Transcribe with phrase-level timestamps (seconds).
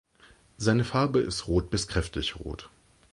[0.57, 2.71] Seine Farbe ist rot bis kräftig rot.